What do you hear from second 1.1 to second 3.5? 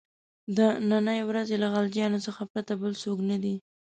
ورځې له غلجیانو څخه پرته بل څوک نه